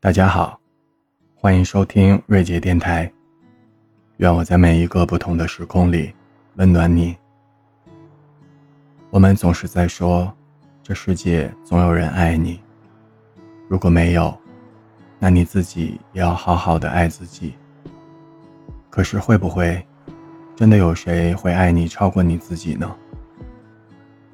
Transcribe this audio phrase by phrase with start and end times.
[0.00, 0.60] 大家好，
[1.34, 3.12] 欢迎收听瑞杰电台。
[4.18, 6.14] 愿我在每一个不同的时空里
[6.54, 7.16] 温暖你。
[9.10, 10.32] 我们总是在说，
[10.84, 12.60] 这世界总有人爱你。
[13.68, 14.32] 如果没有，
[15.18, 17.54] 那你自己也要好好的爱自己。
[18.88, 19.84] 可是会不会，
[20.54, 22.96] 真的有谁会爱你超过你自己呢？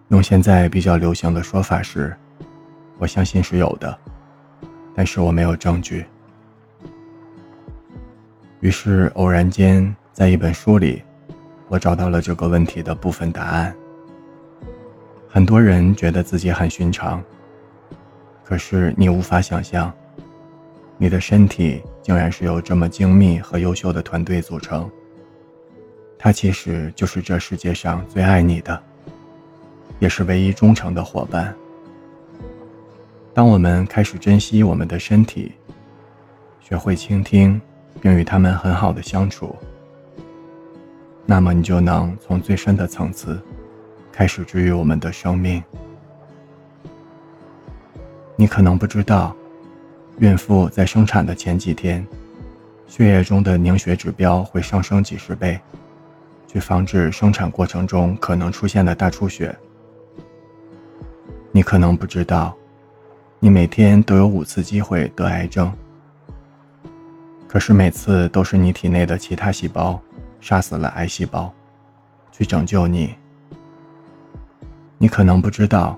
[0.08, 2.14] 用现在比较流行的说法是，
[2.98, 3.98] 我相信是有的，
[4.94, 6.04] 但是我没有证据。
[8.60, 11.02] 于是偶然间在一本书里，
[11.68, 13.74] 我找到了这个问题的部分答案。
[15.28, 17.22] 很多人觉得自己很寻常，
[18.44, 19.92] 可是你无法想象，
[20.96, 24.90] 你的身体竟然是由这么精密和优秀的团队组成。
[26.18, 28.82] 它其实就是这世界上最爱你的。
[30.00, 31.54] 也是唯一忠诚的伙伴。
[33.34, 35.52] 当我们开始珍惜我们的身体，
[36.60, 37.60] 学会倾听，
[38.00, 39.56] 并与他们很好的相处，
[41.26, 43.42] 那么你就能从最深的层次
[44.12, 45.60] 开始治愈我们的生命。
[48.36, 49.34] 你可能不知道，
[50.18, 52.06] 孕妇在生产的前几天，
[52.86, 55.58] 血液中的凝血指标会上升几十倍，
[56.46, 59.52] 去防止生产过程中可能出现的大出血。
[61.50, 62.56] 你可能不知道，
[63.44, 65.70] 你每天都有五次机会得癌症，
[67.46, 70.00] 可是每次都是你体内的其他细胞
[70.40, 71.52] 杀死了癌细胞，
[72.32, 73.14] 去拯救你。
[74.96, 75.94] 你可能不知道，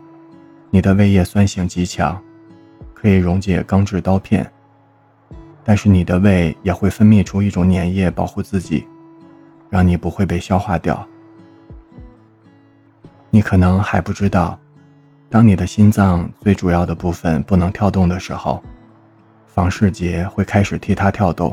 [0.70, 2.20] 你的胃液酸性极强，
[2.92, 4.50] 可以溶解钢制刀片，
[5.62, 8.84] 但是你的胃也会分泌出一种粘液保护自己，
[9.70, 11.06] 让你不会被消化掉。
[13.30, 14.58] 你可能还不知道。
[15.28, 18.62] 当你的心脏最主要的部分不能跳动的时候，
[19.46, 21.52] 房室节会开始替它跳动；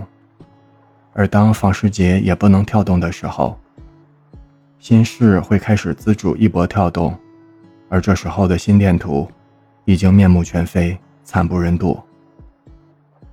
[1.13, 3.57] 而当房室节也不能跳动的时候，
[4.77, 7.17] 心室会开始自主一搏跳动，
[7.89, 9.29] 而这时候的心电图
[9.85, 11.99] 已经面目全非，惨不忍睹。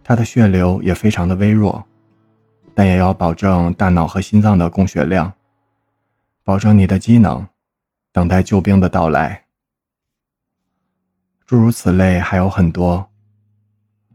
[0.02, 1.84] 它的血流也非常的微弱，
[2.74, 5.32] 但也要保证大脑和心脏的供血量，
[6.42, 7.46] 保证你的机能，
[8.10, 9.42] 等待救兵的到来。
[11.50, 13.04] 诸如此类还有很多，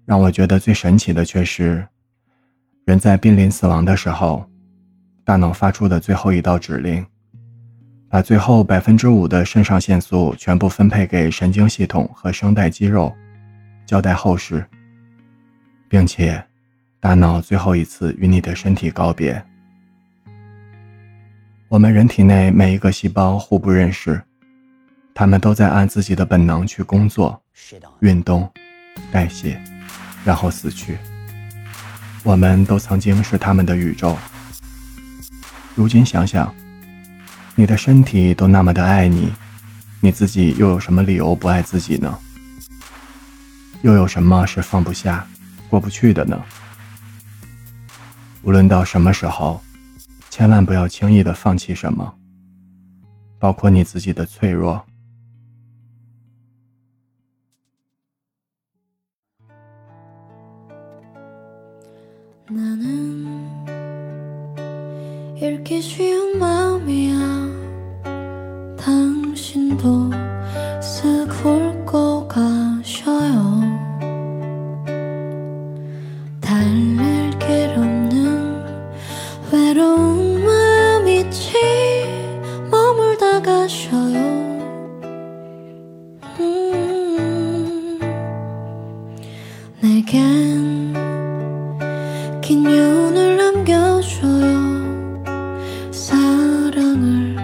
[0.05, 1.85] 让我觉得最神奇的却是，
[2.85, 4.49] 人在濒临死亡的时候，
[5.25, 7.05] 大脑发出的最后一道指令，
[8.07, 13.13] 把最后百分之五的肾上腺素全部分配给神经系统和声带肌肉，
[13.85, 14.65] 交代后事，
[15.89, 16.41] 并且，
[17.01, 19.45] 大脑最后一次与你的身体告别。
[21.67, 24.23] 我们人体内每一个细胞互不认识。
[25.17, 27.41] 他们都在按自己的本能去工作、
[28.01, 28.51] 运动、
[29.13, 29.57] 代谢，
[30.25, 30.97] 然后死去。
[32.21, 34.17] 我们都曾经是他们的宇宙。
[35.73, 36.53] 如今想想，
[37.55, 39.31] 你的身体都那么的爱你，
[40.01, 42.19] 你自己又有什么理由不爱自己呢？
[43.83, 45.25] 又有什么是放不下、
[45.69, 46.37] 过不去的呢？
[48.41, 49.61] 无论到什么时候，
[50.29, 52.13] 千万不要轻易的放弃什么，
[53.39, 54.85] 包括你自己的脆弱。
[62.47, 63.25] 나는
[65.35, 67.15] 읽기 쉬운 마음이야.
[68.77, 70.11] 당신도
[70.79, 73.61] 쓱 훑고 가셔요.
[76.39, 78.63] 달랠 길 없는
[79.51, 81.55] 외로운 마음 있지.
[82.69, 84.19] 머물다 가셔요.
[86.39, 87.99] 음,
[89.81, 90.93] 내겐
[92.45, 95.23] 긴 여운을 남겨줘요.
[95.91, 97.35] 사랑을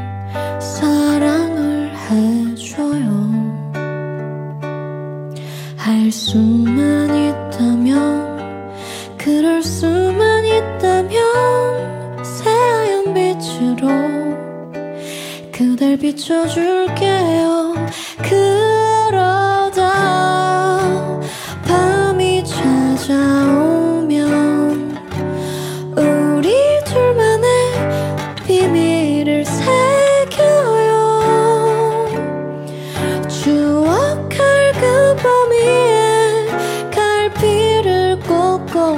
[0.62, 3.72] 사랑을 해줘요.
[5.76, 8.78] 할 수만 있다면
[9.18, 13.88] 그럴 수만 있다면 새하얀 빛으로
[15.52, 17.74] 그댈 비춰줄게요.
[18.22, 18.61] 그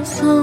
[0.04, 0.43] 送